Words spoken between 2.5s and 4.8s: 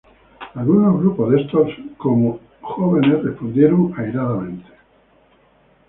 Joven, respondieron airadamente.